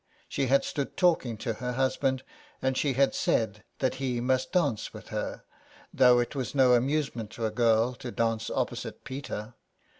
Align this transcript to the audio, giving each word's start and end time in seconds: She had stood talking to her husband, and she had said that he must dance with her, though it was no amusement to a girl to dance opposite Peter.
She 0.27 0.47
had 0.47 0.63
stood 0.65 0.97
talking 0.97 1.37
to 1.37 1.53
her 1.61 1.73
husband, 1.73 2.23
and 2.59 2.75
she 2.75 2.93
had 2.93 3.13
said 3.13 3.63
that 3.77 3.93
he 4.01 4.19
must 4.19 4.51
dance 4.51 4.95
with 4.95 5.09
her, 5.09 5.43
though 5.93 6.17
it 6.17 6.33
was 6.33 6.55
no 6.55 6.73
amusement 6.73 7.29
to 7.33 7.45
a 7.45 7.51
girl 7.51 7.93
to 7.93 8.09
dance 8.09 8.49
opposite 8.49 9.03
Peter. 9.03 9.53